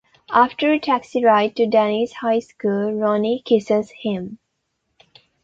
[0.33, 4.39] After a taxi ride to Danny's high school, Ronnie kisses him.